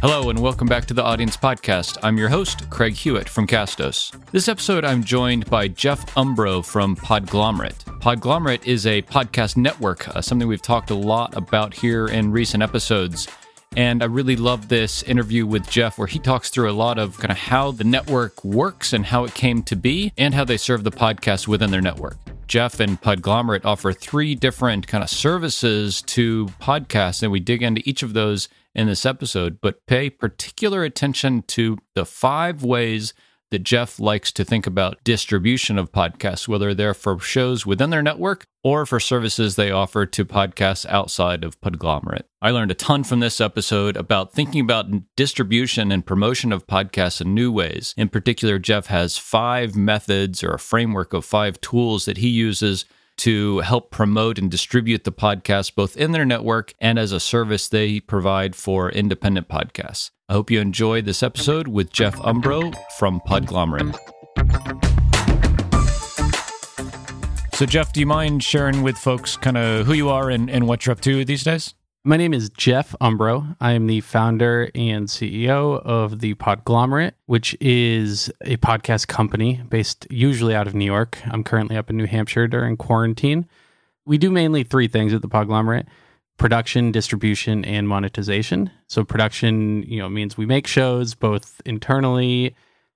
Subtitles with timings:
[0.00, 1.98] Hello, and welcome back to the Audience Podcast.
[2.04, 4.14] I'm your host, Craig Hewitt from Castos.
[4.30, 7.82] This episode, I'm joined by Jeff Umbro from Podglomerate.
[8.00, 12.62] Podglomerate is a podcast network, uh, something we've talked a lot about here in recent
[12.62, 13.26] episodes.
[13.76, 17.18] And I really love this interview with Jeff, where he talks through a lot of
[17.18, 20.58] kind of how the network works and how it came to be, and how they
[20.58, 22.18] serve the podcast within their network.
[22.46, 27.82] Jeff and Podglomerate offer three different kind of services to podcasts, and we dig into
[27.84, 33.14] each of those in this episode, but pay particular attention to the five ways
[33.54, 38.02] that Jeff likes to think about distribution of podcasts, whether they're for shows within their
[38.02, 42.24] network or for services they offer to podcasts outside of Podglomerate.
[42.42, 47.20] I learned a ton from this episode about thinking about distribution and promotion of podcasts
[47.20, 47.94] in new ways.
[47.96, 52.86] In particular, Jeff has five methods or a framework of five tools that he uses
[53.18, 57.68] to help promote and distribute the podcast both in their network and as a service
[57.68, 60.10] they provide for independent podcasts.
[60.28, 63.94] I hope you enjoyed this episode with Jeff Umbro from Podglomerate.
[67.54, 70.66] So, Jeff, do you mind sharing with folks kind of who you are and, and
[70.66, 71.74] what you're up to these days?
[72.06, 73.56] My name is Jeff Umbro.
[73.62, 80.06] I am the founder and CEO of the Podglomerate, which is a podcast company based
[80.10, 81.18] usually out of New York.
[81.24, 83.46] I'm currently up in New Hampshire during quarantine.
[84.04, 85.86] We do mainly three things at the Podglomerate
[86.36, 88.70] production, distribution, and monetization.
[88.86, 92.54] So production, you know, means we make shows both internally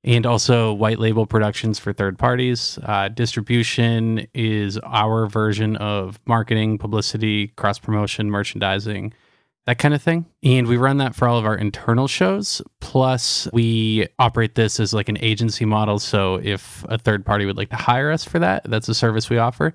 [0.08, 2.78] and also white label productions for third parties.
[2.82, 9.12] Uh, distribution is our version of marketing, publicity, cross promotion, merchandising,
[9.66, 10.24] that kind of thing.
[10.42, 12.62] And we run that for all of our internal shows.
[12.80, 15.98] Plus, we operate this as like an agency model.
[15.98, 19.28] So if a third party would like to hire us for that, that's a service
[19.28, 19.74] we offer.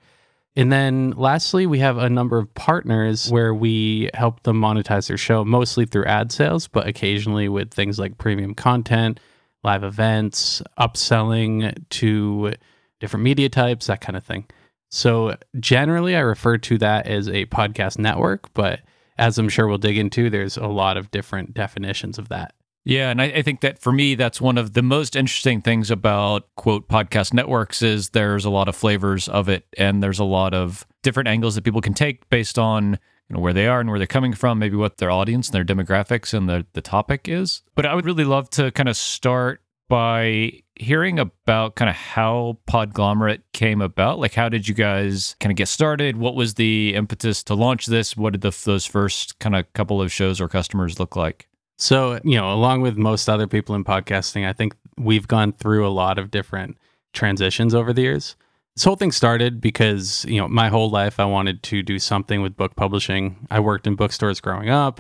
[0.55, 5.17] And then lastly, we have a number of partners where we help them monetize their
[5.17, 9.19] show, mostly through ad sales, but occasionally with things like premium content
[9.63, 12.53] live events, upselling to
[12.99, 14.45] different media types, that kind of thing.
[14.89, 18.81] So generally, I refer to that as a podcast network, but
[19.17, 22.53] as I'm sure we'll dig into, there's a lot of different definitions of that.
[22.85, 25.89] Yeah, and I, I, think that for me, that's one of the most interesting things
[25.89, 30.25] about quote podcast networks is there's a lot of flavors of it, and there's a
[30.25, 33.79] lot of different angles that people can take based on you know where they are
[33.79, 36.81] and where they're coming from, maybe what their audience and their demographics and the the
[36.81, 37.61] topic is.
[37.75, 42.57] But I would really love to kind of start by hearing about kind of how
[42.67, 44.19] Podglomerate came about.
[44.19, 46.17] Like, how did you guys kind of get started?
[46.17, 48.17] What was the impetus to launch this?
[48.17, 51.47] What did the, those first kind of couple of shows or customers look like?
[51.77, 55.87] So, you know, along with most other people in podcasting, I think we've gone through
[55.87, 56.77] a lot of different
[57.13, 58.35] transitions over the years.
[58.75, 62.41] This whole thing started because, you know, my whole life I wanted to do something
[62.41, 63.47] with book publishing.
[63.51, 64.99] I worked in bookstores growing up.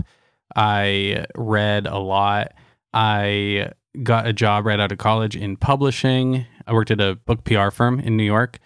[0.55, 2.53] I read a lot.
[2.93, 3.71] I
[4.03, 6.45] got a job right out of college in publishing.
[6.67, 8.59] I worked at a book PR firm in New York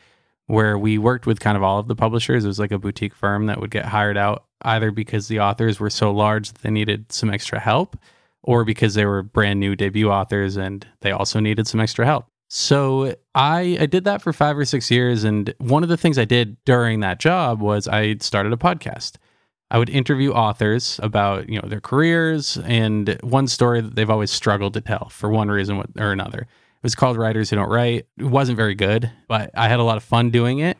[0.47, 2.43] where we worked with kind of all of the publishers.
[2.43, 5.79] It was like a boutique firm that would get hired out either because the authors
[5.79, 7.97] were so large that they needed some extra help
[8.43, 12.27] or because they were brand new debut authors and they also needed some extra help.
[12.47, 16.17] So I I did that for 5 or 6 years and one of the things
[16.17, 19.15] I did during that job was I started a podcast.
[19.69, 24.31] I would interview authors about, you know, their careers and one story that they've always
[24.31, 26.39] struggled to tell for one reason or another.
[26.39, 28.07] It was called Writers Who Don't Write.
[28.17, 30.77] It wasn't very good, but I had a lot of fun doing it.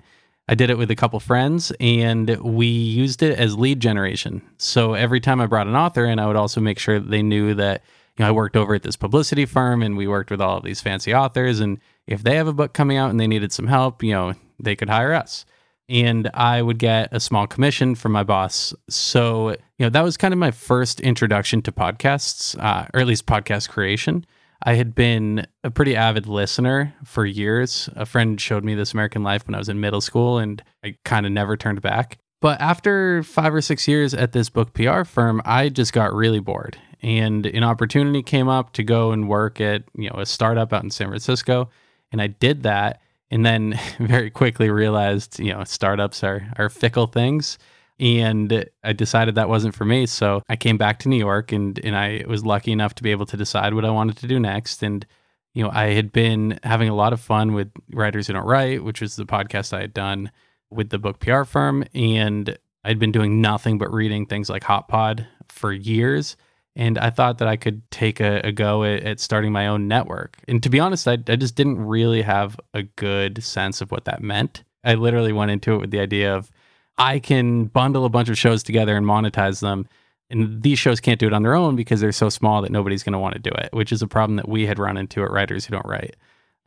[0.47, 4.41] I did it with a couple friends and we used it as lead generation.
[4.57, 7.21] So every time I brought an author in, I would also make sure that they
[7.21, 7.83] knew that
[8.17, 10.63] you know, I worked over at this publicity firm and we worked with all of
[10.63, 11.59] these fancy authors.
[11.59, 14.33] And if they have a book coming out and they needed some help, you know,
[14.59, 15.45] they could hire us.
[15.89, 18.73] And I would get a small commission from my boss.
[18.89, 23.07] So, you know, that was kind of my first introduction to podcasts, uh, or at
[23.07, 24.25] least podcast creation.
[24.63, 27.89] I had been a pretty avid listener for years.
[27.95, 30.95] A friend showed me This American Life when I was in middle school, and I
[31.05, 32.17] kind of never turned back.
[32.41, 36.39] But after five or six years at this book PR firm, I just got really
[36.39, 40.73] bored and an opportunity came up to go and work at you know a startup
[40.73, 41.69] out in San Francisco,
[42.11, 47.07] and I did that, and then very quickly realized you know startups are are fickle
[47.07, 47.57] things,
[47.99, 50.05] and I decided that wasn't for me.
[50.05, 53.11] So I came back to New York, and and I was lucky enough to be
[53.11, 55.05] able to decide what I wanted to do next, and
[55.53, 58.83] you know I had been having a lot of fun with Writers Who Don't Write,
[58.83, 60.31] which was the podcast I had done
[60.69, 64.87] with the book PR firm, and I'd been doing nothing but reading things like Hot
[64.87, 66.35] Pod for years
[66.77, 69.87] and I thought that I could take a, a go at, at, starting my own
[69.87, 70.37] network.
[70.47, 74.05] And to be honest, I, I just didn't really have a good sense of what
[74.05, 74.63] that meant.
[74.83, 76.51] I literally went into it with the idea of
[76.99, 79.87] I can bundle a bunch of shows together and monetize them.
[80.29, 83.01] And these shows can't do it on their own because they're so small that nobody's
[83.01, 85.23] going to want to do it, which is a problem that we had run into
[85.23, 86.15] at Writers Who Don't Write.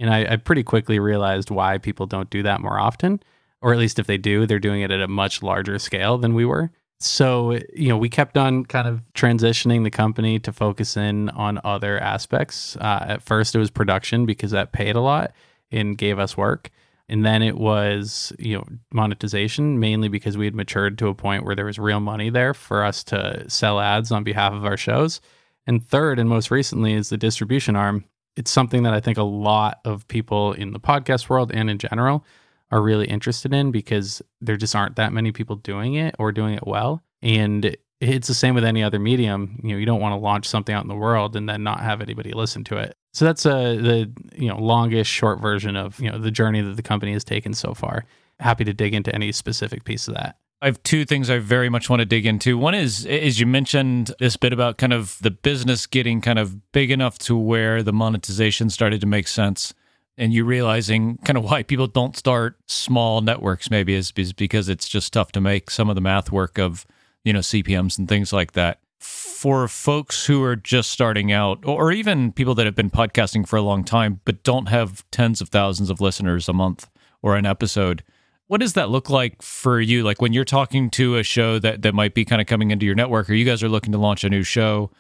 [0.01, 3.23] And I, I pretty quickly realized why people don't do that more often,
[3.63, 6.35] or at least if they do, they're doing it at a much larger scale than
[6.35, 6.73] we were.
[7.03, 11.59] So, you know, we kept on kind of transitioning the company to focus in on
[11.65, 12.77] other aspects.
[12.77, 15.33] Uh, at first, it was production because that paid a lot
[15.73, 16.71] and gave us work.
[17.09, 21.45] And then it was, you know, monetization mainly because we had matured to a point
[21.45, 24.77] where there was real money there for us to sell ads on behalf of our
[24.77, 25.23] shows.
[25.67, 28.05] And third, and most recently, is the distribution arm.
[28.37, 31.79] It's something that I think a lot of people in the podcast world and in
[31.79, 32.25] general
[32.71, 36.55] are really interested in because there just aren't that many people doing it or doing
[36.55, 37.03] it well.
[37.23, 39.61] And it's the same with any other medium.
[39.63, 41.81] You know, you don't want to launch something out in the world and then not
[41.81, 42.97] have anybody listen to it.
[43.13, 46.77] So that's uh, the you know longest short version of you know the journey that
[46.77, 48.05] the company has taken so far.
[48.39, 50.37] Happy to dig into any specific piece of that.
[50.63, 52.59] I have two things I very much want to dig into.
[52.59, 56.73] One is, as you mentioned this bit about kind of the business getting kind of
[56.73, 59.73] big enough to where the monetization started to make sense,
[60.21, 63.71] and you realizing kind of why people don't start small networks.
[63.71, 66.87] Maybe is, is because it's just tough to make some of the math work of
[67.25, 71.91] you know CPMS and things like that for folks who are just starting out, or
[71.91, 75.49] even people that have been podcasting for a long time, but don't have tens of
[75.49, 76.91] thousands of listeners a month
[77.23, 78.05] or an episode,
[78.49, 80.03] what does that look like for you?
[80.03, 82.85] Like when you're talking to a show that, that might be kind of coming into
[82.85, 84.91] your network, or you guys are looking to launch a new show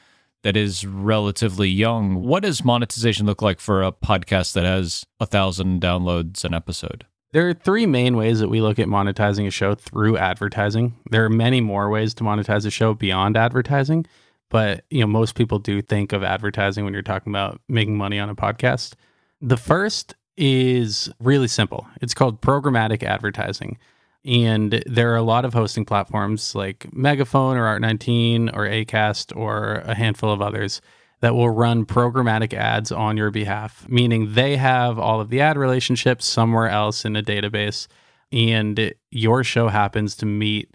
[0.42, 5.26] that is relatively young, what does monetization look like for a podcast that has a
[5.26, 7.06] thousand downloads an episode?
[7.32, 10.96] There are three main ways that we look at monetizing a show through advertising.
[11.10, 14.06] There are many more ways to monetize a show beyond advertising,
[14.48, 18.18] but you know most people do think of advertising when you're talking about making money
[18.18, 18.94] on a podcast.
[19.40, 21.86] The first is really simple.
[22.00, 23.78] It's called programmatic advertising.
[24.24, 29.76] And there are a lot of hosting platforms like Megaphone or Art19 or Acast or
[29.86, 30.82] a handful of others
[31.20, 35.56] that will run programmatic ads on your behalf, meaning they have all of the ad
[35.56, 37.86] relationships somewhere else in a database,
[38.32, 40.74] and your show happens to meet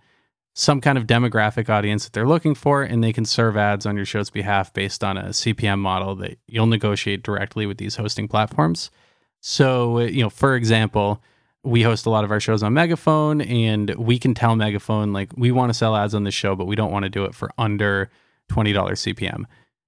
[0.54, 3.96] some kind of demographic audience that they're looking for, and they can serve ads on
[3.96, 8.28] your show's behalf based on a CPM model that you'll negotiate directly with these hosting
[8.28, 8.90] platforms.
[9.42, 11.22] So, you know, for example,
[11.66, 15.32] we host a lot of our shows on Megaphone, and we can tell Megaphone, like,
[15.36, 17.36] we want to sell ads on this show, but we don't want to do it
[17.36, 18.10] for under
[18.52, 19.46] $20 CPM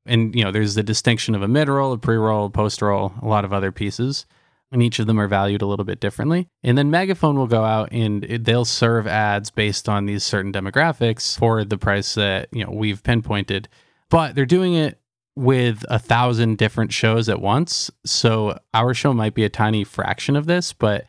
[0.09, 3.13] and you know there's the distinction of a mid roll a pre-roll a post roll
[3.21, 4.25] a lot of other pieces
[4.71, 6.47] and each of them are valued a little bit differently.
[6.63, 11.37] And then megaphone will go out and they'll serve ads based on these certain demographics
[11.37, 13.69] for the price that you know we've pinpointed.
[14.09, 14.99] But they're doing it
[15.35, 17.91] with a thousand different shows at once.
[18.05, 21.05] So our show might be a tiny fraction of this but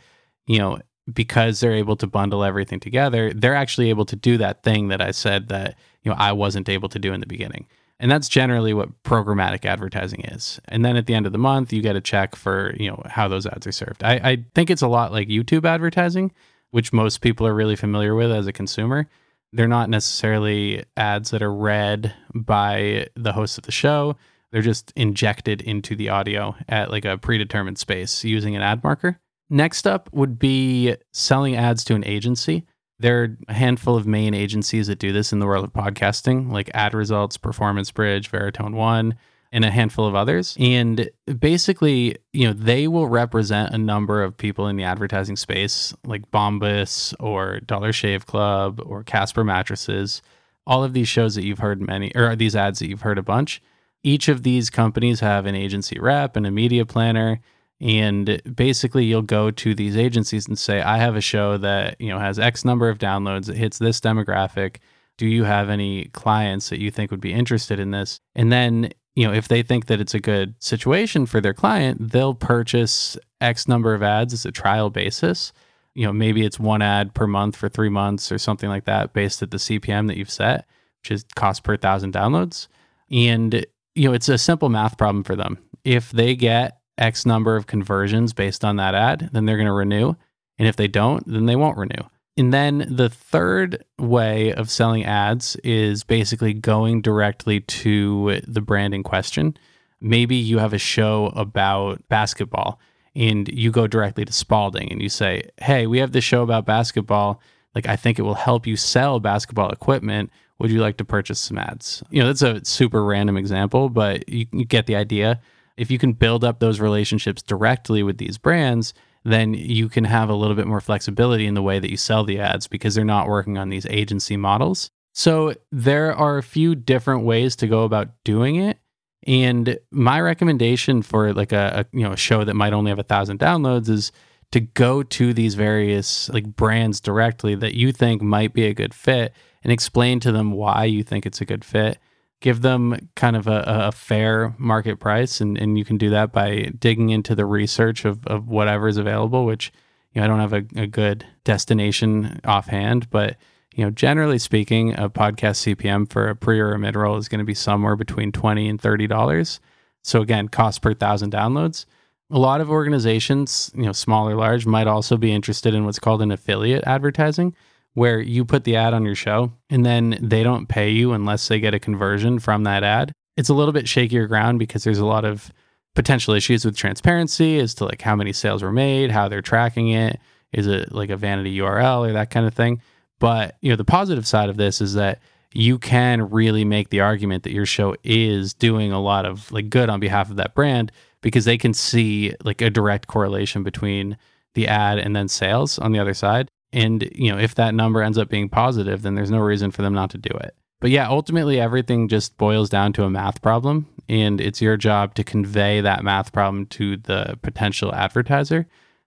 [0.49, 0.79] you know
[1.13, 5.01] because they're able to bundle everything together they're actually able to do that thing that
[5.01, 7.67] i said that you know i wasn't able to do in the beginning
[8.01, 10.61] and that's generally what programmatic advertising is.
[10.69, 13.03] And then at the end of the month, you get a check for, you know,
[13.07, 14.05] how those ads are served.
[14.05, 16.33] I, I think it's a lot like YouTube advertising,
[16.71, 19.09] which most people are really familiar with as a consumer.
[19.53, 24.17] They're not necessarily ads that are read by the host of the show.
[24.53, 29.19] They're just injected into the audio at like a predetermined space using an ad marker.
[29.51, 32.67] Next up would be selling ads to an agency.
[32.99, 36.51] There are a handful of main agencies that do this in the world of podcasting,
[36.51, 39.15] like Ad Results, Performance Bridge, Veritone One,
[39.53, 40.57] and a handful of others.
[40.59, 45.95] And basically, you know, they will represent a number of people in the advertising space,
[46.05, 50.21] like Bombas or Dollar Shave Club or Casper Mattresses.
[50.67, 53.23] All of these shows that you've heard many, or these ads that you've heard a
[53.23, 53.63] bunch.
[54.03, 57.41] Each of these companies have an agency rep and a media planner
[57.81, 62.09] and basically you'll go to these agencies and say i have a show that you
[62.09, 63.49] know has x number of downloads.
[63.49, 64.77] It hits this demographic.
[65.17, 68.21] Do you have any clients that you think would be interested in this?
[68.35, 72.13] And then you know if they think that it's a good situation for their client
[72.13, 75.53] they'll purchase x number of ads as a trial basis.
[75.95, 79.13] You know maybe it's one ad per month for three months or something like that
[79.13, 80.67] based at the cpm that you've set
[81.03, 82.69] which is cost per thousand downloads.
[83.11, 85.59] And you know it's a simple math problem for them.
[85.85, 89.73] If they get X number of conversions based on that ad, then they're going to
[89.73, 90.15] renew.
[90.59, 92.03] And if they don't, then they won't renew.
[92.37, 98.95] And then the third way of selling ads is basically going directly to the brand
[98.95, 99.57] in question.
[100.01, 102.79] Maybe you have a show about basketball
[103.17, 106.65] and you go directly to Spalding and you say, Hey, we have this show about
[106.65, 107.41] basketball.
[107.75, 110.31] Like, I think it will help you sell basketball equipment.
[110.61, 112.05] Would you like to purchase some ads?
[112.11, 115.41] You know, that's a super random example, but you, you get the idea
[115.79, 118.93] if you can build up those relationships directly with these brands,
[119.25, 122.25] then you can have a little bit more flexibility in the way that you sell
[122.25, 124.91] the ads because they're not working on these agency models.
[125.15, 128.79] So there are a few different ways to go about doing it.
[129.27, 132.99] And my recommendation for like a, a you know a show that might only have
[132.99, 134.13] a thousand downloads is
[134.53, 138.95] to go to these various like brands directly that you think might be a good
[138.95, 139.33] fit
[139.63, 141.99] and explain to them why you think it's a good fit
[142.41, 146.33] give them kind of a, a, fair market price and, and you can do that
[146.33, 149.73] by digging into the research of, of whatever is available which
[150.13, 153.37] you know i don't have a, a good destination offhand but
[153.79, 157.39] you know generally speaking a podcast cpm for a pre or a mid-roll is going
[157.39, 159.61] to be somewhere between 20 and 30 dollars.
[160.03, 161.87] So again cost per thousand downloads.
[162.31, 166.01] A lot of organizations you know small or large might also be interested in what's
[166.01, 167.55] called an affiliate advertising
[167.99, 171.49] where you put the ad on your show and then they don't pay you unless
[171.49, 173.13] they get a conversion from that ad.
[173.37, 175.53] It's a little bit shakier ground because there's a lot of
[175.97, 179.89] potential issues with transparency as to like how many sales were made, how they're tracking
[179.89, 180.21] it,
[180.53, 182.81] is it like a vanity URL or that kind of thing.
[183.19, 185.19] But, you know, the positive side of this is that
[185.53, 189.71] you can really make the argument that your show is doing a lot of like
[189.71, 194.17] good on behalf of that brand because they can see like a direct correlation between
[194.55, 196.49] the ad and then sales on the other side.
[196.73, 199.83] And, you know, if that number ends up being positive, then there's no reason for
[199.83, 200.55] them not to do it.
[200.81, 203.87] But yeah, ultimately everything just boils down to a math problem.
[204.09, 208.67] And it's your job to convey that math problem to the potential advertiser.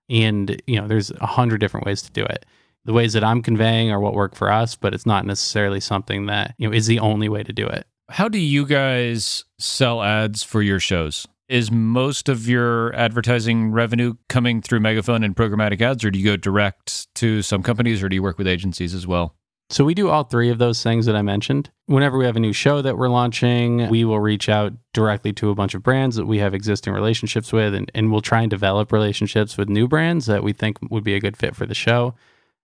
[0.10, 2.46] And, you know, there's a hundred different ways to do it.
[2.84, 6.26] The ways that I'm conveying are what work for us, but it's not necessarily something
[6.26, 7.86] that, you know, is the only way to do it.
[8.10, 11.28] How do you guys sell ads for your shows?
[11.52, 16.24] Is most of your advertising revenue coming through megaphone and programmatic ads or do you
[16.24, 19.36] go direct to some companies or do you work with agencies as well?
[19.70, 21.70] So we do all three of those things that i mentioned.
[21.88, 25.50] Whenever we have a new show that we're launching we will reach out directly to
[25.50, 28.50] a bunch of brands that we have existing relationships with and, and we'll try and
[28.50, 31.76] develop relationships with new brands that we think would be a good fit for the
[31.76, 32.16] show.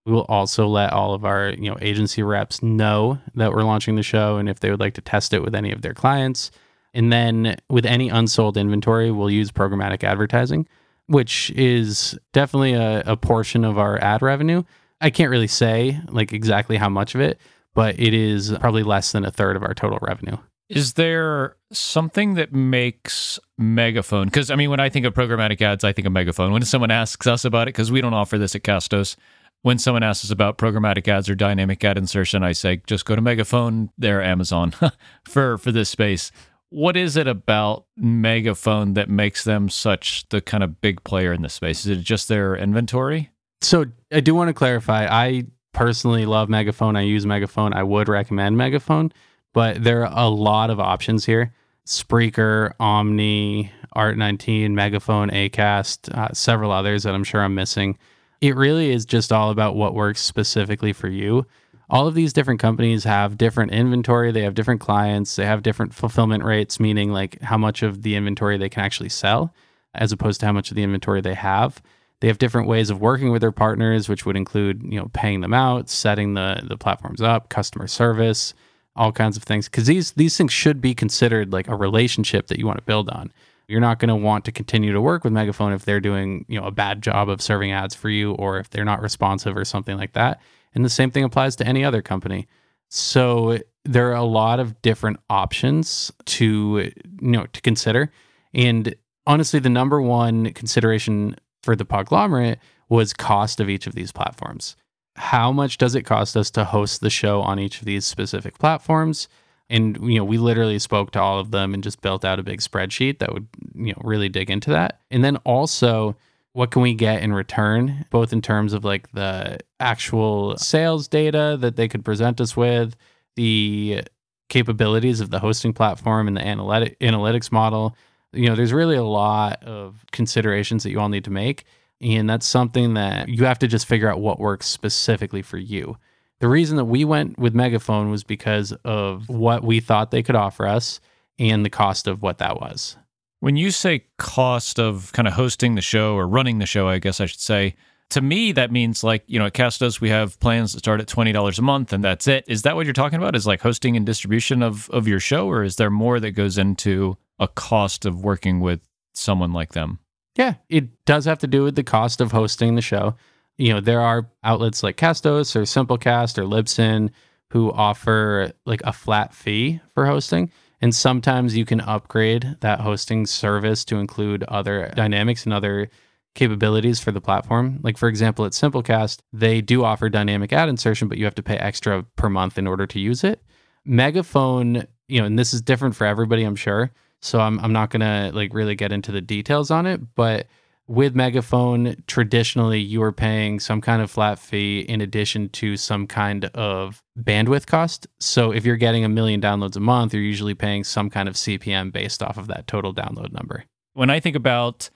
[0.05, 3.95] We will also let all of our you know agency reps know that we're launching
[3.95, 6.51] the show and if they would like to test it with any of their clients
[6.97, 10.67] and then with any unsold inventory, we'll use programmatic advertising,
[11.05, 14.63] which is definitely a, a portion of our ad revenue.
[14.99, 17.39] I can't really say like exactly how much of it,
[17.75, 20.37] but it is probably less than a third of our total revenue.
[20.69, 24.25] Is there something that makes Megaphone?
[24.25, 26.51] Because I mean, when I think of programmatic ads, I think of Megaphone.
[26.51, 29.15] When someone asks us about it, because we don't offer this at Castos,
[29.61, 33.15] when someone asks us about programmatic ads or dynamic ad insertion, I say just go
[33.15, 33.91] to Megaphone.
[33.99, 34.73] They're Amazon
[35.25, 36.31] for for this space
[36.69, 41.41] what is it about Megaphone that makes them such the kind of big player in
[41.41, 41.85] this space?
[41.85, 43.31] Is it just their inventory?
[43.61, 45.07] So I do want to clarify.
[45.07, 46.95] I personally love Megaphone.
[46.95, 47.73] I use Megaphone.
[47.73, 49.11] I would recommend Megaphone,
[49.53, 51.53] but there are a lot of options here.
[51.85, 57.97] Spreaker, Omny, Art19, Megaphone, Acast, uh, several others that I'm sure I'm missing.
[58.41, 61.45] It really is just all about what works specifically for you
[61.89, 64.31] all of these different companies have different inventory.
[64.31, 65.35] They have different clients.
[65.35, 69.09] They have different fulfillment rates meaning like how much of the inventory they can actually
[69.09, 69.53] sell
[69.93, 71.81] as opposed to how much of the inventory they have.
[72.19, 75.41] They have different ways of working with their partners which would include you know paying
[75.41, 78.53] them out setting the the platforms up customer service
[78.97, 79.69] all kinds of things.
[79.69, 83.09] Because these these things should be considered like a relationship that you want to build
[83.09, 83.31] on.
[83.67, 86.59] You're not going to want to continue to work with megaphone if they're doing you
[86.59, 89.63] know a bad job of serving ads for you or if they're not responsive or
[89.63, 90.41] something like that
[90.77, 92.47] and the same thing applies to any other company.
[92.87, 98.11] So there are a lot of different options to you know to consider.
[98.53, 102.57] And honestly, the number one consideration for the Podglomerate
[102.89, 104.75] was cost of each of these platforms.
[105.15, 108.59] How much does it cost us to host the show on each of these specific
[108.59, 109.27] platforms?
[109.71, 112.43] And you know, we literally spoke to all of them and just built out a
[112.43, 115.01] big spreadsheet that would you know really dig into that.
[115.09, 116.15] And then also
[116.57, 121.55] what can we get in return, both in terms of like the actual sales data
[121.59, 122.95] that they could present us with,
[123.35, 124.01] the
[124.49, 127.95] capabilities of the hosting platform and the analytic analytics model.
[128.33, 131.63] You know, there's really a lot of considerations that you all need to make.
[132.01, 135.95] And that's something that you have to just figure out what works specifically for you.
[136.39, 140.35] The reason that we went with Megaphone was because of what we thought they could
[140.35, 141.01] offer us
[141.37, 142.97] and the cost of what that was.
[143.39, 146.99] When you say cost of kind of hosting the show or running the show, I
[146.99, 147.75] guess I should say,
[148.09, 151.07] to me that means like, you know, at Castos we have plans that start at
[151.07, 152.45] $20 a month and that's it.
[152.47, 153.35] Is that what you're talking about?
[153.35, 156.57] Is like hosting and distribution of of your show or is there more that goes
[156.57, 158.79] into a cost of working with
[159.13, 159.99] someone like them?
[160.35, 163.15] Yeah, it does have to do with the cost of hosting the show.
[163.57, 167.09] You know, there are outlets like Castos or Simplecast or Libsyn
[167.49, 170.51] who offer like a flat fee for hosting.
[170.81, 175.89] And sometimes you can upgrade that hosting service to include other dynamics and other
[176.35, 177.79] capabilities for the platform.
[177.81, 181.43] Like for example, at Simplecast, they do offer dynamic ad insertion, but you have to
[181.43, 183.41] pay extra per month in order to use it.
[183.85, 186.91] Megaphone, you know, and this is different for everybody, I'm sure.
[187.21, 190.45] So I'm I'm not gonna like really get into the details on it, but
[190.87, 196.07] with Megaphone, traditionally you are paying some kind of flat fee in addition to some
[196.07, 198.07] kind of bandwidth cost.
[198.19, 201.35] So if you're getting a million downloads a month, you're usually paying some kind of
[201.35, 203.65] CPM based off of that total download number.
[203.93, 204.89] When I think about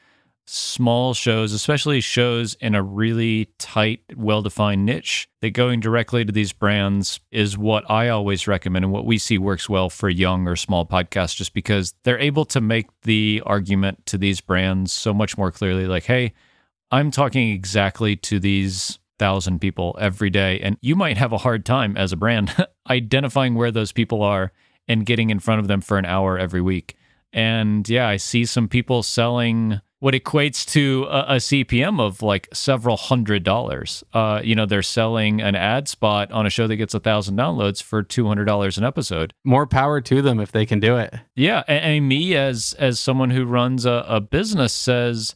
[0.52, 6.32] small shows, especially shows in a really tight, well defined niche, that going directly to
[6.32, 10.48] these brands is what I always recommend and what we see works well for young
[10.48, 15.14] or small podcasts, just because they're able to make the argument to these brands so
[15.14, 16.34] much more clearly like, hey,
[16.92, 20.60] I'm talking exactly to these thousand people every day.
[20.60, 22.54] And you might have a hard time as a brand
[22.90, 24.52] identifying where those people are
[24.88, 26.98] and getting in front of them for an hour every week.
[27.32, 32.50] And yeah, I see some people selling what equates to a, a, CPM of like
[32.52, 34.04] several hundred dollars.
[34.14, 37.38] Uh, you know, they're selling an ad spot on a show that gets a thousand
[37.38, 39.32] downloads for two hundred dollars an episode.
[39.46, 41.14] More power to them if they can do it.
[41.36, 45.36] Yeah, and, and me as as someone who runs a, a business says,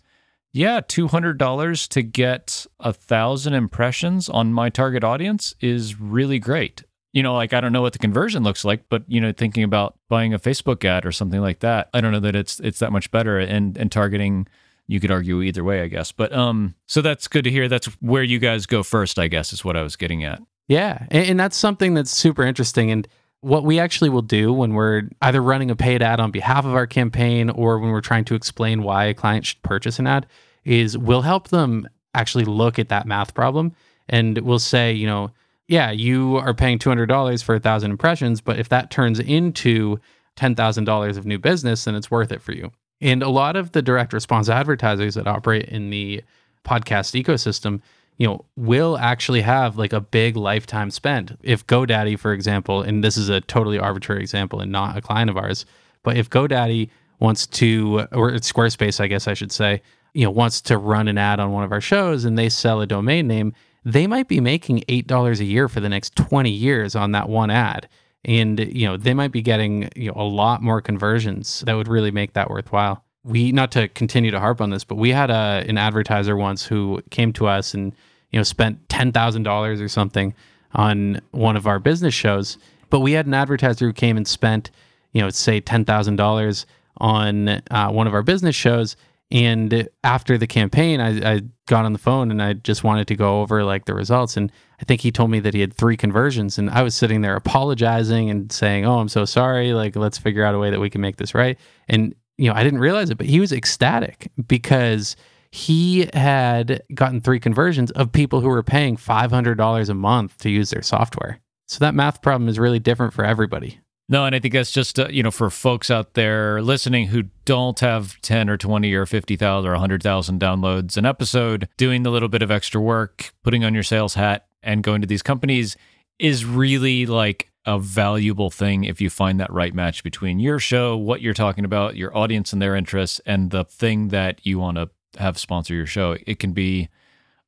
[0.52, 6.40] yeah, two hundred dollars to get a thousand impressions on my target audience is really
[6.40, 6.84] great
[7.16, 9.64] you know, like I don't know what the conversion looks like, but you know, thinking
[9.64, 12.80] about buying a Facebook ad or something like that, I don't know that it's it's
[12.80, 14.48] that much better and and targeting
[14.88, 16.12] you could argue either way, I guess.
[16.12, 17.70] But um so that's good to hear.
[17.70, 20.42] That's where you guys go first, I guess, is what I was getting at.
[20.68, 21.06] Yeah.
[21.10, 23.08] And, and that's something that's super interesting and
[23.40, 26.74] what we actually will do when we're either running a paid ad on behalf of
[26.74, 30.26] our campaign or when we're trying to explain why a client should purchase an ad
[30.66, 33.74] is we'll help them actually look at that math problem
[34.10, 35.32] and we'll say, you know,
[35.68, 40.00] yeah, you are paying $200 for a thousand impressions, but if that turns into
[40.38, 42.72] $10,000 of new business, then it's worth it for you.
[43.02, 46.24] And a lot of the direct response advertisers that operate in the
[46.64, 47.82] podcast ecosystem,
[48.18, 51.38] you know, will actually have like a big lifetime spend.
[51.44, 55.30] If GoDaddy, for example, and this is a totally arbitrary example and not a client
[55.30, 55.66] of ours,
[56.04, 59.82] but if GoDaddy wants to, or Squarespace, I guess I should say,
[60.14, 62.82] you know, wants to run an ad on one of our shows and they sell
[62.82, 63.54] a domain name,
[63.86, 67.52] they might be making $8 a year for the next 20 years on that one
[67.52, 67.88] ad.
[68.26, 71.88] And, you know, they might be getting you know, a lot more conversions that would
[71.88, 73.04] really make that worthwhile.
[73.24, 76.66] We, not to continue to harp on this, but we had a, an advertiser once
[76.66, 77.94] who came to us and,
[78.32, 80.34] you know, spent $10,000 or something
[80.74, 82.58] on one of our business shows.
[82.90, 84.72] But we had an advertiser who came and spent,
[85.12, 86.66] you know, say $10,000
[86.98, 88.96] on uh, one of our business shows
[89.32, 93.16] and after the campaign, I, I, got on the phone and I just wanted to
[93.16, 94.38] go over like the results.
[94.38, 96.60] And I think he told me that he had three conversions.
[96.60, 99.74] And I was sitting there apologizing and saying, Oh, I'm so sorry.
[99.74, 101.58] Like, let's figure out a way that we can make this right.
[101.88, 105.16] And, you know, I didn't realize it, but he was ecstatic because
[105.50, 110.70] he had gotten three conversions of people who were paying $500 a month to use
[110.70, 111.40] their software.
[111.68, 113.80] So that math problem is really different for everybody.
[114.08, 117.24] No, and I think that's just uh, you know for folks out there listening who
[117.44, 122.04] don't have ten or twenty or fifty thousand or hundred thousand downloads an episode, doing
[122.04, 125.24] the little bit of extra work, putting on your sales hat, and going to these
[125.24, 125.76] companies
[126.20, 130.96] is really like a valuable thing if you find that right match between your show,
[130.96, 134.78] what you're talking about, your audience and their interests, and the thing that you want
[134.78, 136.16] to have sponsor your show.
[136.28, 136.90] It can be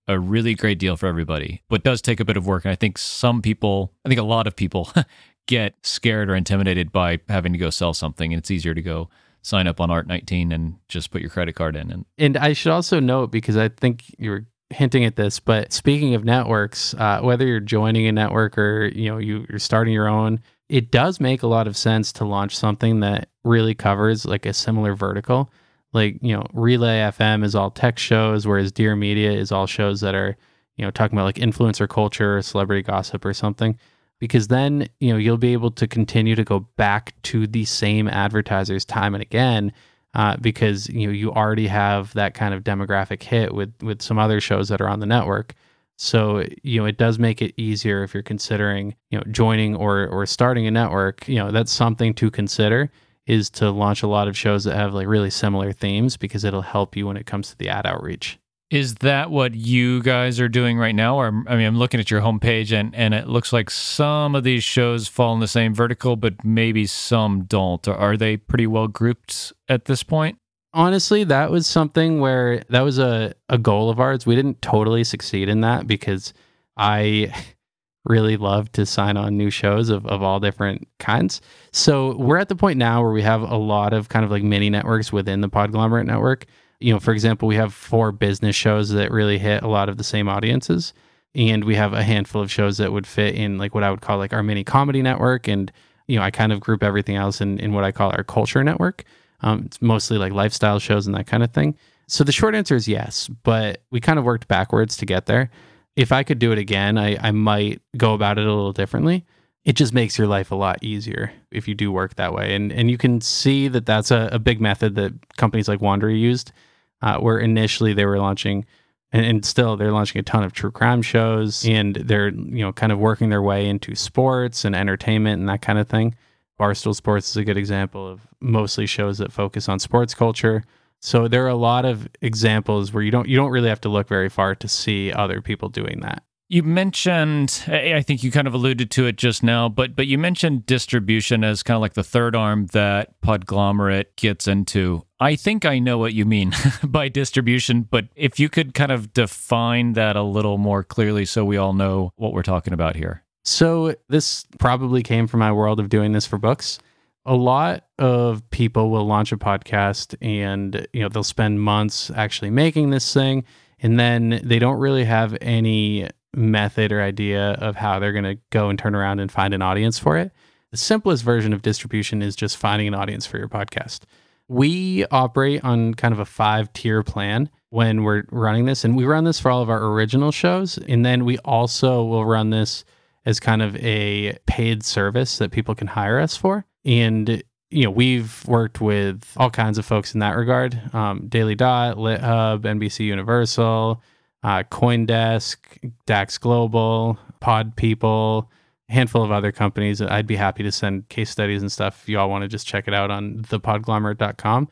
[0.08, 2.66] a really great deal for everybody, but does take a bit of work.
[2.66, 4.92] And I think some people, I think a lot of people
[5.48, 8.32] get scared or intimidated by having to go sell something.
[8.32, 9.10] And it's easier to go
[9.42, 11.90] sign up on Art19 and just put your credit card in.
[11.90, 15.72] And, and I should also note, because I think you were hinting at this, but
[15.72, 19.94] speaking of networks, uh, whether you're joining a network or you know you, you're starting
[19.94, 24.26] your own, it does make a lot of sense to launch something that really covers
[24.26, 25.50] like a similar vertical.
[25.94, 30.02] Like you know, Relay FM is all tech shows, whereas Dear Media is all shows
[30.02, 30.36] that are
[30.76, 33.80] you know talking about like influencer culture, or celebrity gossip, or something
[34.20, 38.08] because then you know you'll be able to continue to go back to the same
[38.08, 39.72] advertisers time and again
[40.14, 44.18] uh, because you know you already have that kind of demographic hit with with some
[44.18, 45.54] other shows that are on the network.
[45.98, 50.08] So you know it does make it easier if you're considering you know joining or
[50.08, 51.28] or starting a network.
[51.28, 52.92] You know that's something to consider
[53.28, 56.62] is to launch a lot of shows that have like really similar themes because it'll
[56.62, 60.50] help you when it comes to the ad outreach is that what you guys are
[60.50, 61.16] doing right now?
[61.16, 64.44] Or I mean, I'm looking at your homepage and and it looks like some of
[64.44, 67.88] these shows fall in the same vertical, but maybe some don't.
[67.88, 70.38] Are they pretty well grouped at this point?
[70.74, 74.26] Honestly, that was something where that was a, a goal of ours.
[74.26, 76.34] We didn't totally succeed in that because
[76.76, 77.34] I
[78.06, 81.42] really love to sign on new shows of, of all different kinds.
[81.72, 84.44] So we're at the point now where we have a lot of kind of like
[84.44, 86.46] mini networks within the Podglomerate network
[86.80, 89.98] You know, for example, we have four business shows that really hit a lot of
[89.98, 90.94] the same audiences.
[91.36, 94.02] And we have a handful of shows that would fit in like what I would
[94.02, 95.48] call like our mini comedy network.
[95.48, 95.72] And,
[96.08, 98.64] you know, I kind of group everything else in, in what I call our culture
[98.64, 99.04] network.
[99.42, 101.78] Um, it's mostly like lifestyle shows and that kind of thing.
[102.08, 105.52] So the short answer is yes, but we kind of worked backwards to get there.
[105.96, 109.26] If I could do it again, I, I might go about it a little differently.
[109.66, 112.56] It just makes your life a lot easier if you do work that way.
[112.56, 116.18] And, and you can see that that's a, a big method that companies like Wondery
[116.18, 116.54] used,
[117.02, 118.66] uh, where initially they were launching
[119.12, 122.74] and, and, still they're launching a ton of true crime shows and they're you know
[122.74, 126.16] kind of working their way into sports and entertainment and that kind of thing
[126.60, 130.64] barstool sports is a good example of mostly shows that focus on sports culture
[131.00, 133.90] so there are a lot of examples where you don't you don't really have to
[133.90, 136.24] look very far to see other people doing that.
[136.50, 140.18] You mentioned, I think you kind of alluded to it just now, but but you
[140.18, 145.04] mentioned distribution as kind of like the third arm that Podglomerate gets into.
[145.20, 149.12] I think I know what you mean by distribution, but if you could kind of
[149.12, 153.24] define that a little more clearly so we all know what we're talking about here.
[153.44, 156.80] So this probably came from my world of doing this for books
[157.28, 162.50] a lot of people will launch a podcast and you know they'll spend months actually
[162.50, 163.44] making this thing
[163.80, 166.08] and then they don't really have any
[166.38, 169.62] method or idea of how they're going to go and turn around and find an
[169.62, 170.32] audience for it.
[170.72, 174.02] The simplest version of distribution is just finding an audience for your podcast.
[174.48, 179.04] We operate on kind of a five tier plan when we're running this and we
[179.04, 182.86] run this for all of our original shows and then we also will run this
[183.26, 186.66] as kind of a paid service that people can hire us for.
[186.86, 191.56] And you know we've worked with all kinds of folks in that regard um, daily
[191.56, 194.02] dot lithub nbc universal
[194.48, 195.58] uh, coindesk
[196.06, 198.50] dax global pod people
[198.90, 200.02] a handful of other companies.
[200.02, 202.04] I'd be happy to send case studies and stuff.
[202.04, 204.70] If you all want to just check it out on thepodglomerate.com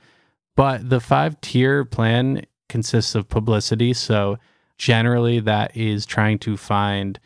[0.55, 3.93] but the five tier plan consists of publicity.
[3.93, 4.37] So
[4.77, 7.19] generally that is trying to find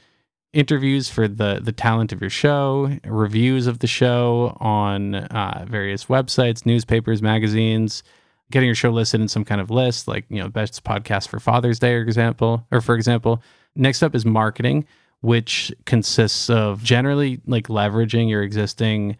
[0.51, 6.05] interviews for the the talent of your show, reviews of the show on uh, various
[6.05, 8.03] websites, newspapers, magazines,
[8.51, 11.39] getting your show listed in some kind of list, like you know best podcast for
[11.39, 13.41] Father's Day, for example, or for example.
[13.75, 14.85] Next up is marketing,
[15.21, 19.17] which consists of generally like leveraging your existing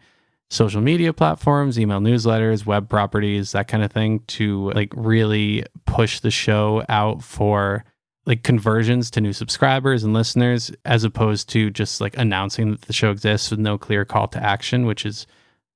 [0.50, 6.20] social media platforms, email newsletters, web properties, that kind of thing to like really push
[6.20, 7.84] the show out for
[8.26, 12.92] like conversions to new subscribers and listeners as opposed to just like announcing that the
[12.92, 15.26] show exists with no clear call to action which is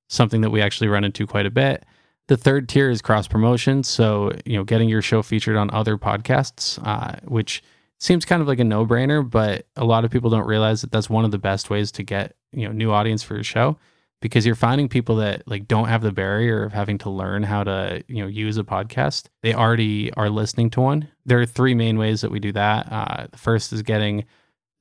[0.09, 1.83] something that we actually run into quite a bit
[2.27, 3.83] the third tier is cross promotion.
[3.83, 7.63] So you know getting your show featured on other podcasts uh, which
[7.99, 10.91] seems kind of like a no brainer but a lot of people don't realize that
[10.91, 13.77] that's one of the best ways to get you know new audience for your show
[14.21, 17.63] because you're finding people that like don't have the barrier of having to learn how
[17.63, 19.25] to you know use a podcast.
[19.43, 21.09] They already are listening to one.
[21.25, 22.91] There are three main ways that we do that.
[22.91, 24.25] Uh, the first is getting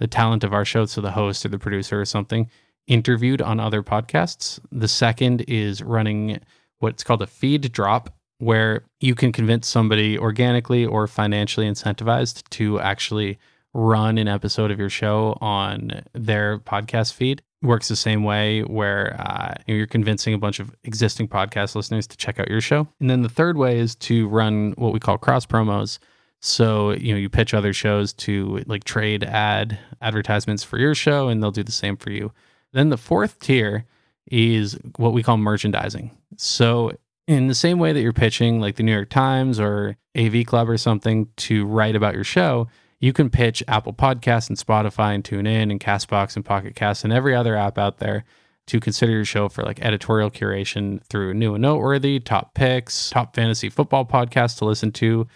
[0.01, 2.49] the talent of our show so the host or the producer or something
[2.87, 4.61] interviewed on other podcasts.
[4.73, 6.41] The second is running
[6.85, 12.79] what's called a feed drop where you can convince somebody organically or financially incentivized to
[12.81, 13.39] actually
[13.73, 19.17] run an episode of your show on their podcast feed works the same way where
[19.19, 22.87] uh, you're convincing a bunch of existing podcast listeners to check out your show.
[23.01, 25.99] And then the third way is to run what we call cross promos.
[26.41, 31.29] So, you know, you pitch other shows to like trade ad advertisements for your show
[31.29, 32.33] and they'll do the same for you.
[32.73, 33.87] Then the fourth tier
[34.31, 36.11] is what we call merchandising.
[36.37, 36.93] So,
[37.27, 40.69] in the same way that you're pitching like the New York Times or AV Club
[40.69, 42.69] or something to write about your show,
[43.01, 47.13] you can pitch Apple Podcasts and Spotify and TuneIn and Castbox and Pocket Cast and
[47.13, 48.25] every other app out there
[48.67, 53.35] to consider your show for like editorial curation through new and noteworthy, top picks, top
[53.35, 55.27] fantasy football podcasts to listen to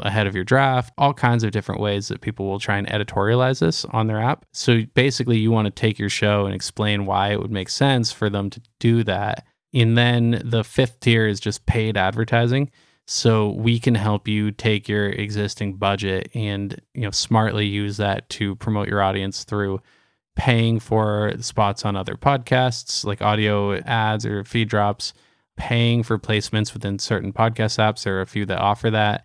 [0.00, 3.60] ahead of your draft, all kinds of different ways that people will try and editorialize
[3.60, 4.44] this on their app.
[4.52, 8.12] So basically, you want to take your show and explain why it would make sense
[8.12, 9.46] for them to do that.
[9.72, 12.70] And then the fifth tier is just paid advertising.
[13.06, 18.28] So we can help you take your existing budget and you know smartly use that
[18.30, 19.80] to promote your audience through
[20.36, 25.12] paying for spots on other podcasts like audio ads or feed drops,
[25.56, 28.04] paying for placements within certain podcast apps.
[28.04, 29.24] There are a few that offer that.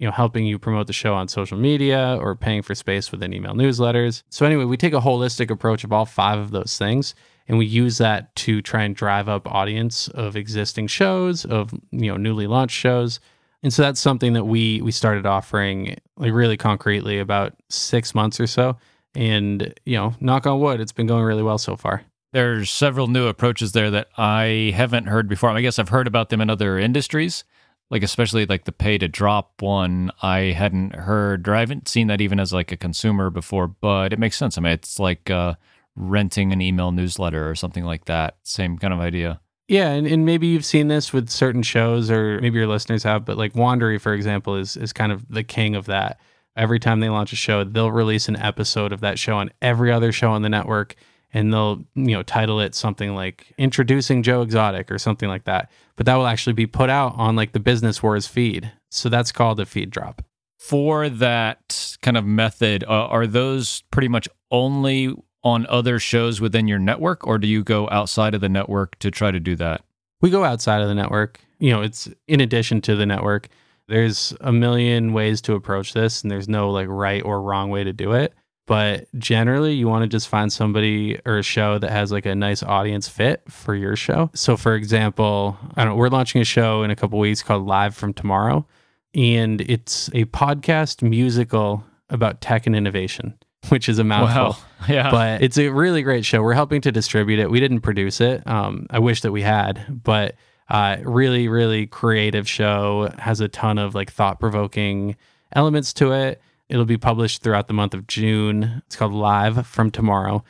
[0.00, 3.32] You know, helping you promote the show on social media or paying for space within
[3.32, 4.24] email newsletters.
[4.30, 7.14] So, anyway, we take a holistic approach of all five of those things
[7.50, 12.08] and we use that to try and drive up audience of existing shows of you
[12.08, 13.18] know newly launched shows.
[13.64, 18.38] And so that's something that we we started offering like really concretely about six months
[18.38, 18.76] or so.
[19.16, 22.04] And you know knock on wood it's been going really well so far.
[22.32, 25.50] There's several new approaches there that i haven't heard before.
[25.50, 27.42] I guess i've heard about them in other industries
[27.90, 32.06] like especially like the pay to drop one i hadn't heard or i haven't seen
[32.06, 34.56] that even as like a consumer before but it makes sense.
[34.56, 35.54] I mean it's like uh,
[35.96, 38.36] renting an email newsletter or something like that.
[38.42, 39.40] Same kind of idea.
[39.68, 43.24] Yeah and, and maybe you've seen this with certain shows or maybe your listeners have
[43.24, 46.18] but like Wondery for example is is kind of the king of that.
[46.56, 49.92] Every time they launch a show they'll release an episode of that show on every
[49.92, 50.94] other show on the network
[51.32, 55.70] and they'll you know title it something like introducing joe exotic or something like that.
[55.96, 58.72] But that will actually be put out on like the business wars feed.
[58.90, 60.22] So that's called a feed drop.
[60.58, 66.68] For that kind of method uh, are those pretty much only on other shows within
[66.68, 69.82] your network or do you go outside of the network to try to do that?
[70.20, 71.40] We go outside of the network.
[71.58, 73.48] You know it's in addition to the network.
[73.88, 77.84] There's a million ways to approach this and there's no like right or wrong way
[77.84, 78.34] to do it
[78.70, 82.36] but generally you want to just find somebody or a show that has like a
[82.36, 84.30] nice audience fit for your show.
[84.32, 87.66] So for example i don't know we're launching a show in a couple weeks called
[87.66, 88.64] live from tomorrow
[89.12, 93.36] and it's a podcast musical about tech and innovation
[93.70, 94.62] which is a mouthful.
[94.82, 94.86] Wow.
[94.88, 95.10] yeah.
[95.10, 96.40] But it's a really great show.
[96.40, 97.50] We're helping to distribute it.
[97.50, 98.46] We didn't produce it.
[98.46, 100.36] Um, i wish that we had but
[100.68, 103.12] uh, really really creative show.
[103.18, 105.16] Has a ton of like thought-provoking
[105.56, 108.82] elements to it It'll be published throughout the month of June.
[108.86, 110.44] It's called Live from Tomorrow.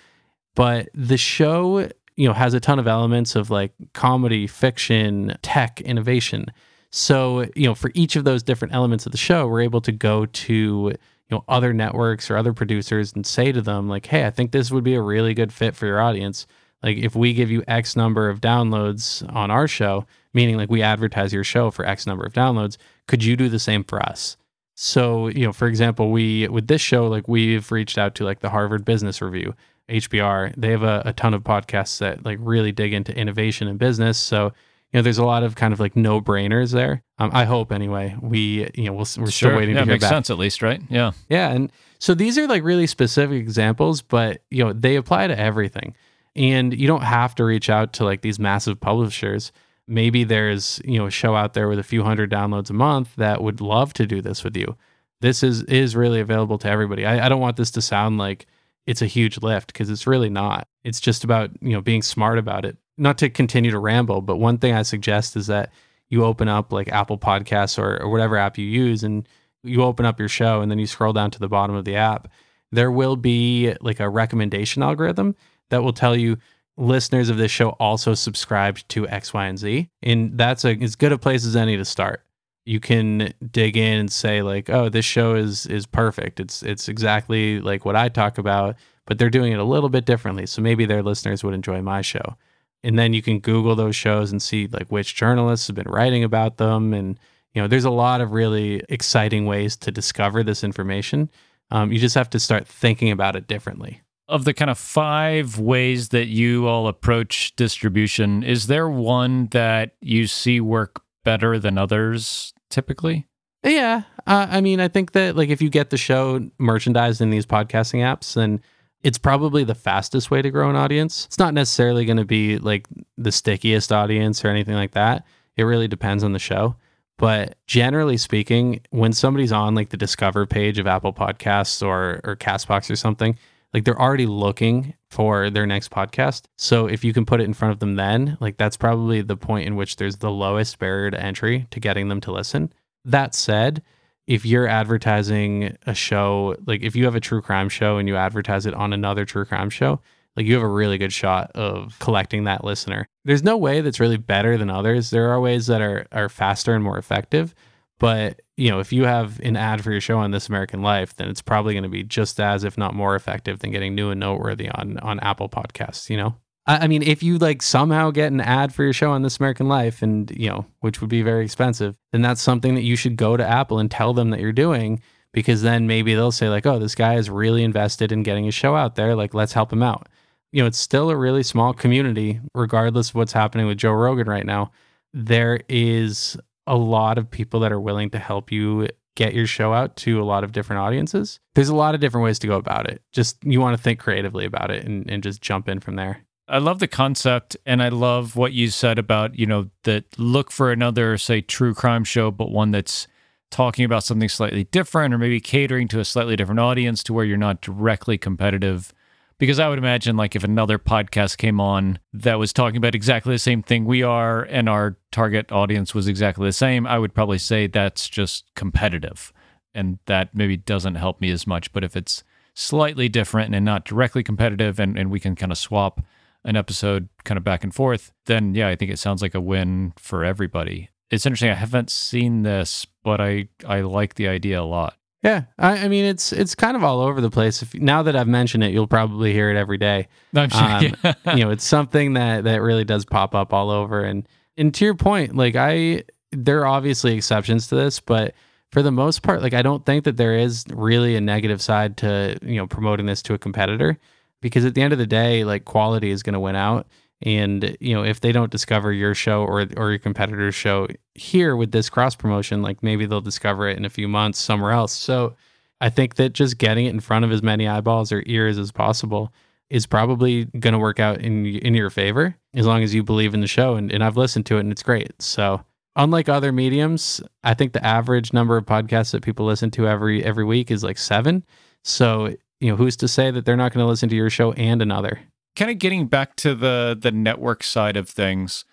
[0.55, 5.81] But the show, you know, has a ton of elements of like comedy, fiction, tech,
[5.81, 6.53] innovation.
[6.91, 9.93] So, you know, for each of those different elements of the show, we're able to
[9.93, 10.99] go to, you
[11.31, 14.71] know, other networks or other producers and say to them like, "Hey, I think this
[14.71, 16.47] would be a really good fit for your audience."
[16.83, 20.83] Like if we give you X number of downloads on our show, meaning like we
[20.83, 24.37] advertise your show for X number of downloads, could you do the same for us?
[24.83, 28.41] So, you know, for example, we with this show, like we've reached out to like
[28.41, 29.55] the Harvard Business Review,
[29.91, 30.55] HBR.
[30.57, 34.17] They have a, a ton of podcasts that like really dig into innovation and business.
[34.17, 34.53] So, you
[34.95, 37.03] know, there's a lot of kind of like no brainers there.
[37.19, 38.17] Um, I hope anyway.
[38.23, 40.13] We, you know, we we are still waiting yeah, to hear makes back.
[40.13, 40.81] sense at least, right?
[40.89, 41.13] Yeah.
[41.29, 41.51] Yeah.
[41.51, 45.95] And so these are like really specific examples, but, you know, they apply to everything.
[46.35, 49.53] And you don't have to reach out to like these massive publishers
[49.91, 53.15] maybe there's you know a show out there with a few hundred downloads a month
[53.17, 54.77] that would love to do this with you.
[55.21, 57.05] This is is really available to everybody.
[57.05, 58.47] I, I don't want this to sound like
[58.87, 60.67] it's a huge lift because it's really not.
[60.85, 62.79] It's just about you know being smart about it.
[62.97, 65.73] Not to continue to ramble but one thing i suggest is that
[66.11, 69.27] you open up like apple podcasts or, or whatever app you use and
[69.63, 71.97] you open up your show and then you scroll down to the bottom of the
[71.97, 72.29] app.
[72.73, 75.35] There will be like a recommendation algorithm
[75.71, 76.39] that will tell you
[76.81, 79.89] listeners of this show also subscribed to X, Y, and Z.
[80.03, 82.25] And that's a, as good a place as any to start.
[82.65, 86.41] You can dig in and say like, oh, this show is is perfect.
[86.41, 90.05] It's it's exactly like what I talk about, but they're doing it a little bit
[90.05, 90.47] differently.
[90.47, 92.37] So maybe their listeners would enjoy my show.
[92.83, 96.25] And then you can Google those shows and see like which journalists have been writing
[96.25, 96.95] about them.
[96.95, 97.19] And
[97.55, 101.31] you know, there's a lot of really exciting ways to discover this information.
[101.71, 105.59] Um, you just have to start thinking about it differently of the kind of five
[105.59, 111.77] ways that you all approach distribution, is there one that you see work better than
[111.77, 113.27] others typically?
[113.63, 114.03] Yeah.
[114.27, 117.45] Uh, I mean, I think that like if you get the show merchandised in these
[117.45, 118.63] podcasting apps, then
[119.03, 121.27] it's probably the fastest way to grow an audience.
[121.27, 122.87] It's not necessarily going to be like
[123.19, 125.27] the stickiest audience or anything like that.
[125.57, 126.77] It really depends on the show.
[127.19, 132.35] But generally speaking, when somebody's on like the discover page of Apple Podcasts or or
[132.35, 133.37] Castbox or something,
[133.73, 136.45] like they're already looking for their next podcast.
[136.57, 139.37] So if you can put it in front of them then, like that's probably the
[139.37, 142.73] point in which there's the lowest barrier to entry to getting them to listen.
[143.05, 143.83] That said,
[144.27, 148.17] if you're advertising a show, like if you have a true crime show and you
[148.17, 150.01] advertise it on another true crime show,
[150.37, 153.09] like you have a really good shot of collecting that listener.
[153.25, 155.11] There's no way that's really better than others.
[155.11, 157.55] There are ways that are are faster and more effective,
[158.01, 161.15] but you know, if you have an ad for your show on This American Life,
[161.17, 164.11] then it's probably going to be just as, if not more, effective than getting new
[164.11, 166.11] and noteworthy on on Apple Podcasts.
[166.11, 166.35] You know,
[166.67, 169.39] I, I mean, if you like somehow get an ad for your show on This
[169.39, 172.97] American Life, and you know, which would be very expensive, then that's something that you
[172.97, 175.01] should go to Apple and tell them that you're doing,
[175.33, 178.55] because then maybe they'll say like, oh, this guy is really invested in getting his
[178.55, 179.15] show out there.
[179.15, 180.09] Like, let's help him out.
[180.53, 184.27] You know, it's still a really small community, regardless of what's happening with Joe Rogan
[184.27, 184.73] right now.
[185.13, 186.37] There is
[186.71, 190.23] a lot of people that are willing to help you get your show out to
[190.23, 191.41] a lot of different audiences.
[191.57, 193.03] There's a lot of different ways to go about it.
[193.11, 196.25] Just you want to think creatively about it and, and just jump in from there.
[196.47, 200.53] I love the concept and I love what you said about, you know, that look
[200.53, 203.09] for another, say, true crime show, but one that's
[203.51, 207.25] talking about something slightly different or maybe catering to a slightly different audience to where
[207.25, 208.95] you're not directly competitive.
[209.41, 213.35] Because I would imagine, like, if another podcast came on that was talking about exactly
[213.35, 217.15] the same thing we are and our target audience was exactly the same, I would
[217.15, 219.33] probably say that's just competitive.
[219.75, 221.73] And that maybe doesn't help me as much.
[221.73, 222.23] But if it's
[222.53, 226.03] slightly different and not directly competitive and, and we can kind of swap
[226.45, 229.41] an episode kind of back and forth, then yeah, I think it sounds like a
[229.41, 230.91] win for everybody.
[231.11, 231.49] It's interesting.
[231.49, 234.97] I haven't seen this, but I, I like the idea a lot.
[235.23, 237.63] Yeah, I, I mean it's it's kind of all over the place.
[237.63, 240.09] If now that I've mentioned it, you'll probably hear it every day.
[240.35, 240.63] I'm sure.
[240.63, 241.37] Um, yeah.
[241.37, 244.03] you know, it's something that that really does pop up all over.
[244.03, 248.35] And and to your point, like I, there are obviously exceptions to this, but
[248.73, 251.97] for the most part, like I don't think that there is really a negative side
[251.99, 253.99] to you know promoting this to a competitor,
[254.41, 256.87] because at the end of the day, like quality is going to win out.
[257.23, 261.55] And you know, if they don't discover your show or or your competitor's show here
[261.55, 264.93] with this cross promotion, like maybe they'll discover it in a few months somewhere else.
[264.93, 265.35] So
[265.81, 268.73] I think that just getting it in front of as many eyeballs or ears as
[268.73, 269.33] possible
[269.69, 273.35] is probably going to work out in in your favor as long as you believe
[273.35, 273.77] in the show.
[273.77, 275.13] And, and I've listened to it and it's great.
[275.21, 275.63] So
[275.97, 280.25] unlike other mediums, I think the average number of podcasts that people listen to every
[280.25, 281.45] every week is like seven.
[281.85, 284.53] So you know, who's to say that they're not going to listen to your show
[284.53, 285.21] and another?
[285.57, 288.65] Kind of getting back to the the network side of things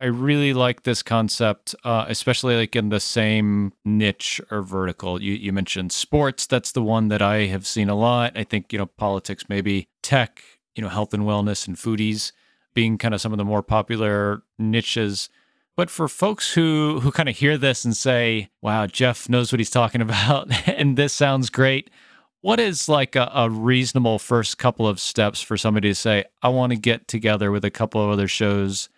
[0.00, 5.22] i really like this concept uh, especially like in the same niche or vertical.
[5.22, 8.36] You, you mentioned sports that's the one that i have seen a lot.
[8.36, 10.42] I think you know politics maybe tech
[10.74, 12.32] you know health and wellness and foodies
[12.74, 15.30] being kind of some of the more popular niches.
[15.76, 19.60] But for folks who who kind of hear this and say wow jeff knows what
[19.60, 21.90] he's talking about and this sounds great
[22.46, 26.48] what is like a, a, reasonable first couple of steps for somebody to say, I
[26.48, 28.88] want to get together with a couple of other shows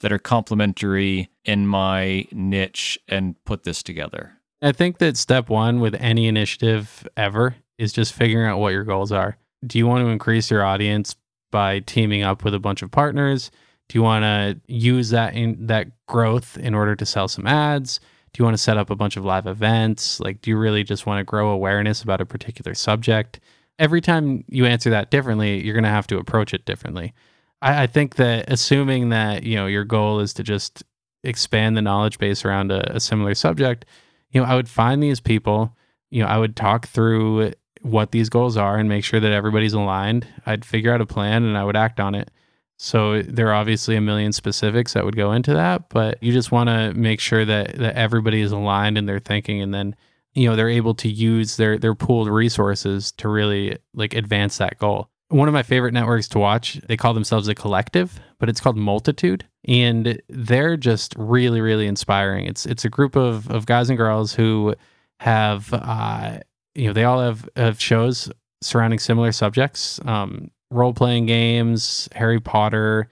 [0.00, 4.32] that are complementary in my niche and put this together?
[4.62, 8.82] I think that step one with any initiative ever is just figuring out what your
[8.82, 9.38] goals are.
[9.64, 11.14] Do you want to increase your audience
[11.52, 13.52] by teaming up with a bunch of partners?
[13.88, 18.00] Do you want to use that in that growth in order to sell some ads?
[18.38, 20.20] You want to set up a bunch of live events?
[20.20, 23.40] Like, do you really just want to grow awareness about a particular subject?
[23.78, 27.14] Every time you answer that differently, you're going to have to approach it differently.
[27.62, 30.84] I, I, think that assuming that, you know, your goal is to just
[31.24, 33.84] expand the knowledge base around a, a similar subject,
[34.30, 35.76] you know, I would find these people,
[36.10, 39.74] you know, I would talk through what these goals are and make sure that everybody's
[39.74, 40.26] aligned.
[40.46, 42.30] I'd figure out a plan and I would act on it.
[42.78, 46.52] So there are obviously a million specifics that would go into that, but you just
[46.52, 49.96] want to make sure that that everybody is aligned in their thinking and then
[50.34, 54.78] you know they're able to use their their pooled resources to really like advance that
[54.78, 55.10] goal.
[55.30, 58.76] One of my favorite networks to watch, they call themselves a collective, but it's called
[58.78, 62.46] Multitude and they're just really really inspiring.
[62.46, 64.74] It's it's a group of of guys and girls who
[65.18, 66.38] have uh
[66.78, 68.30] you know, they all have, have shows
[68.62, 70.00] surrounding similar subjects.
[70.04, 73.08] Um, role playing games, Harry Potter,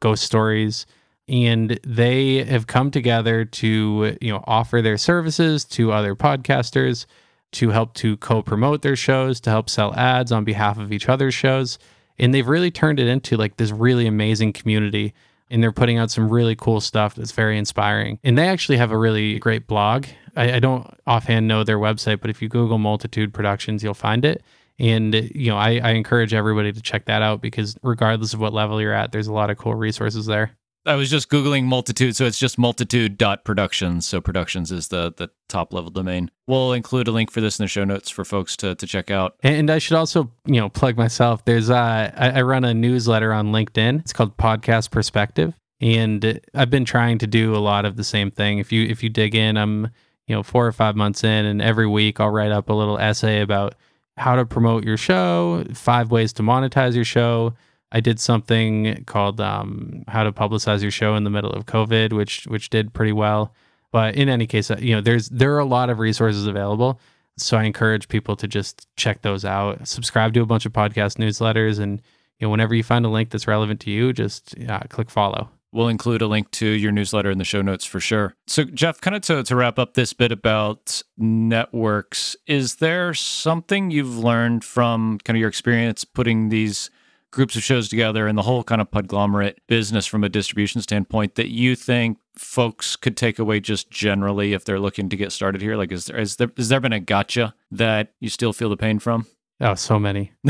[0.00, 0.86] ghost stories,
[1.28, 7.06] and they have come together to you know offer their services to other podcasters
[7.52, 11.34] to help to co-promote their shows, to help sell ads on behalf of each other's
[11.34, 11.78] shows,
[12.18, 15.14] and they've really turned it into like this really amazing community.
[15.52, 18.20] And they're putting out some really cool stuff that's very inspiring.
[18.22, 20.06] And they actually have a really great blog.
[20.36, 24.24] I, I don't offhand know their website, but if you Google Multitude Productions, you'll find
[24.24, 24.44] it
[24.80, 28.52] and you know I, I encourage everybody to check that out because regardless of what
[28.52, 30.56] level you're at there's a lot of cool resources there.
[30.86, 35.12] I was just googling multitude so it's just multitude dot productions so productions is the
[35.16, 36.30] the top level domain.
[36.46, 39.10] We'll include a link for this in the show notes for folks to to check
[39.10, 39.36] out.
[39.42, 41.44] And i should also you know plug myself.
[41.44, 44.00] There's uh i, I run a newsletter on linkedin.
[44.00, 45.54] It's called podcast perspective.
[45.82, 48.58] And i've been trying to do a lot of the same thing.
[48.58, 49.90] If you if you dig in i'm
[50.26, 52.98] you know four or five months in and every week i'll write up a little
[52.98, 53.74] essay about
[54.20, 57.54] how to promote your show, five ways to monetize your show.
[57.90, 62.12] I did something called um, how to publicize your show in the middle of COVID,
[62.12, 63.54] which which did pretty well.
[63.92, 67.00] But in any case, uh, you know, there's there are a lot of resources available.
[67.38, 69.88] So I encourage people to just check those out.
[69.88, 72.02] Subscribe to a bunch of podcast newsletters, and
[72.38, 75.48] you know, whenever you find a link that's relevant to you, just uh, click follow.
[75.72, 78.34] We'll include a link to your newsletter in the show notes for sure.
[78.46, 83.90] So, Jeff, kind of to, to wrap up this bit about networks, is there something
[83.90, 86.90] you've learned from kind of your experience putting these
[87.30, 91.36] groups of shows together and the whole kind of podglomerate business from a distribution standpoint
[91.36, 95.60] that you think folks could take away just generally if they're looking to get started
[95.60, 95.76] here?
[95.76, 98.76] Like, is there, is there, has there been a gotcha that you still feel the
[98.76, 99.26] pain from?
[99.60, 100.32] Oh, so many.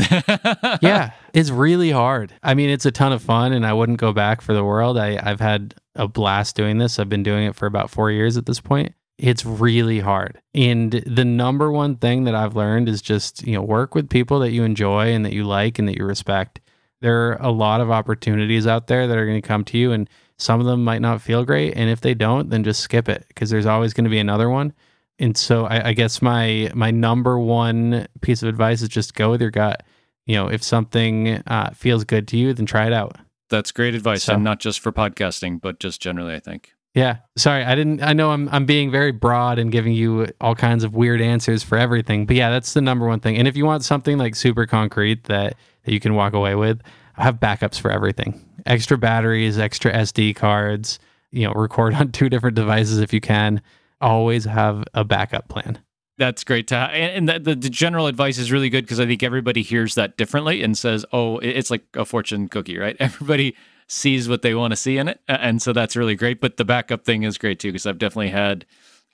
[0.81, 2.33] yeah, it's really hard.
[2.41, 4.97] I mean, it's a ton of fun, and I wouldn't go back for the world.
[4.97, 6.97] I, I've had a blast doing this.
[6.97, 8.93] I've been doing it for about four years at this point.
[9.17, 10.41] It's really hard.
[10.55, 14.39] And the number one thing that I've learned is just, you know, work with people
[14.39, 16.61] that you enjoy and that you like and that you respect.
[17.01, 19.91] There are a lot of opportunities out there that are going to come to you,
[19.91, 21.75] and some of them might not feel great.
[21.75, 24.49] And if they don't, then just skip it because there's always going to be another
[24.49, 24.73] one.
[25.21, 29.31] And so I, I guess my my number one piece of advice is just go
[29.31, 29.83] with your gut.
[30.25, 33.17] You know, if something uh, feels good to you, then try it out.
[33.49, 36.73] That's great advice, so, and not just for podcasting, but just generally, I think.
[36.93, 37.17] Yeah.
[37.37, 40.83] Sorry, I didn't I know I'm I'm being very broad and giving you all kinds
[40.83, 42.25] of weird answers for everything.
[42.25, 43.37] But yeah, that's the number one thing.
[43.37, 46.81] And if you want something like super concrete that, that you can walk away with,
[47.15, 48.43] I have backups for everything.
[48.65, 50.99] Extra batteries, extra SD cards,
[51.31, 53.61] you know, record on two different devices if you can.
[54.01, 55.79] Always have a backup plan.
[56.17, 56.91] That's great to have.
[56.91, 60.17] And the, the, the general advice is really good because I think everybody hears that
[60.17, 62.95] differently and says, oh, it's like a fortune cookie, right?
[62.99, 63.55] Everybody
[63.87, 65.19] sees what they want to see in it.
[65.27, 66.39] And so that's really great.
[66.39, 68.65] But the backup thing is great too, because I've definitely had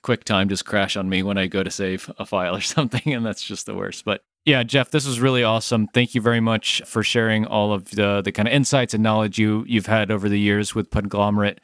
[0.03, 3.13] QuickTime just crash on me when I go to save a file or something.
[3.13, 4.03] And that's just the worst.
[4.03, 5.88] But yeah, Jeff, this was really awesome.
[5.88, 9.38] Thank you very much for sharing all of the, the kind of insights and knowledge
[9.38, 11.57] you, you've had over the years with Podglomerate.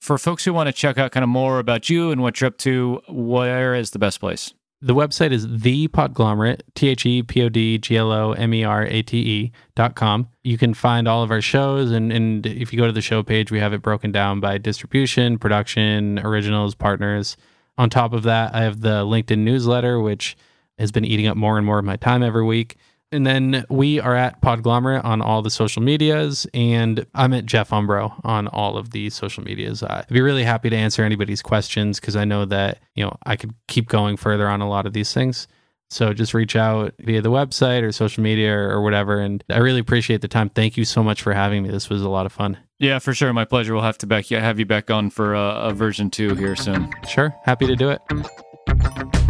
[0.00, 2.48] For folks who want to check out kind of more about you and what you're
[2.48, 4.54] up to, where is the best place?
[4.80, 8.54] The website is the podglomerate, T H E P O D G L O M
[8.54, 10.28] E R A T E dot com.
[10.44, 13.24] You can find all of our shows, and, and if you go to the show
[13.24, 17.36] page, we have it broken down by distribution, production, originals, partners.
[17.76, 20.36] On top of that, I have the LinkedIn newsletter, which
[20.78, 22.76] has been eating up more and more of my time every week.
[23.10, 27.70] And then we are at Podglomerate on all the social medias, and I'm at Jeff
[27.70, 29.82] Umbro on all of the social medias.
[29.82, 33.16] Uh, I'd be really happy to answer anybody's questions because I know that you know
[33.24, 35.48] I could keep going further on a lot of these things.
[35.90, 39.20] So just reach out via the website or social media or, or whatever.
[39.20, 40.50] And I really appreciate the time.
[40.50, 41.70] Thank you so much for having me.
[41.70, 42.58] This was a lot of fun.
[42.78, 43.32] Yeah, for sure.
[43.32, 43.72] My pleasure.
[43.72, 46.92] We'll have to back have you back on for a, a version two here soon.
[47.08, 47.34] Sure.
[47.44, 49.27] Happy to do it.